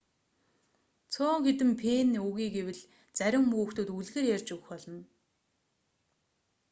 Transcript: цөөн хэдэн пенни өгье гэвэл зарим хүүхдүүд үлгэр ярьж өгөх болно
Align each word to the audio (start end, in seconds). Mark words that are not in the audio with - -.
цөөн 1.13 1.39
хэдэн 1.45 1.71
пенни 1.81 2.19
өгье 2.27 2.47
гэвэл 2.55 2.81
зарим 3.17 3.45
хүүхдүүд 3.53 3.89
үлгэр 3.97 4.25
ярьж 4.35 4.47
өгөх 4.55 4.67
болно 4.71 5.01